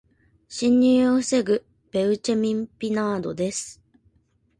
[0.47, 3.83] 侵入を防ぐベウチェミン・ピナードです。